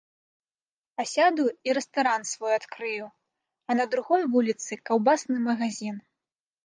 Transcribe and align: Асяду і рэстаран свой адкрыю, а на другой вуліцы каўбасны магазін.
Асяду 1.03 1.43
і 1.69 1.75
рэстаран 1.77 2.21
свой 2.31 2.53
адкрыю, 2.59 3.05
а 3.69 3.79
на 3.81 3.85
другой 3.95 4.21
вуліцы 4.37 4.71
каўбасны 4.91 5.37
магазін. 5.51 5.95